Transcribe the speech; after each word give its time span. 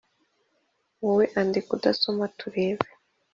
Wowe 1.03 1.25
andika 1.39 1.69
udasoma 1.77 2.25
turebe 2.37 2.87